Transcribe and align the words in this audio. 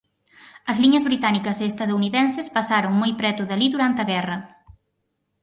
As 0.71 0.77
liñas 0.83 1.07
británicas 1.09 1.57
e 1.63 1.65
estadounidenses 1.73 2.51
pasaran 2.57 2.93
moi 3.01 3.11
preto 3.19 3.41
de 3.45 3.53
alí 3.55 3.67
durante 3.71 3.99
a 4.01 4.07
Guerra 4.11 4.37